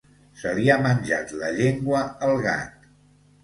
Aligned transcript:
Se 0.43 0.53
li 0.59 0.63
ha 0.75 0.77
menjat 0.85 1.35
la 1.43 1.53
llengua 1.59 2.03
el 2.31 2.37
gat. 2.51 2.93